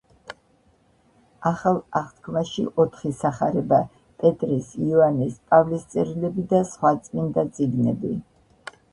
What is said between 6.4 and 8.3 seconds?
და სხვა წმინდა წიგნები.